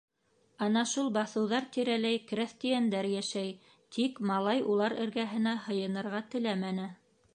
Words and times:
Ана 0.67 0.81
шул 0.91 1.09
баҫыуҙар 1.17 1.67
тирәләй 1.75 2.21
крәҫтиәндәр 2.31 3.09
йәшәй, 3.11 3.53
тик 3.99 4.19
малай 4.31 4.65
улар 4.75 4.97
эргәһенә 5.05 5.55
һыйынырға 5.67 6.23
теләмәне. 6.35 6.89